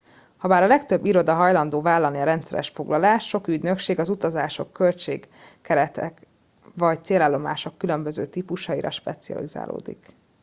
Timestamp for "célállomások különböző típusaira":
7.03-8.91